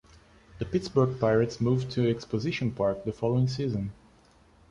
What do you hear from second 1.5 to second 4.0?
moved to Exposition Park the following season.